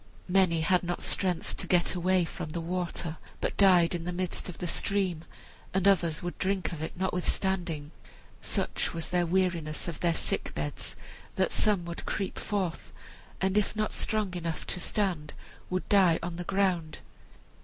Many 0.27 0.61
had 0.61 0.81
not 0.81 1.03
strength 1.03 1.55
to 1.57 1.67
get 1.67 1.93
away 1.93 2.25
from 2.25 2.49
the 2.49 2.59
water, 2.59 3.17
but 3.39 3.55
died 3.55 3.93
in 3.93 4.03
the 4.03 4.11
midst 4.11 4.49
of 4.49 4.57
the 4.57 4.65
stream, 4.65 5.25
and 5.75 5.87
others 5.87 6.23
would 6.23 6.39
drink 6.39 6.71
of 6.73 6.81
it 6.81 6.97
notwithstanding. 6.99 7.91
Such 8.41 8.95
was 8.95 9.09
their 9.09 9.27
weariness 9.27 9.87
of 9.87 9.99
their 9.99 10.15
sick 10.15 10.55
beds 10.55 10.95
that 11.35 11.51
some 11.51 11.85
would 11.85 12.07
creep 12.07 12.39
forth, 12.39 12.91
and 13.39 13.55
if 13.59 13.75
not 13.75 13.93
strong 13.93 14.33
enough 14.33 14.65
to 14.73 14.79
stand, 14.79 15.35
would 15.69 15.87
die 15.87 16.17
on 16.23 16.37
the 16.37 16.45
ground. 16.45 16.97